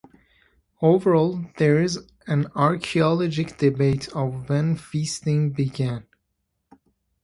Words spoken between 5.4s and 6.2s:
began.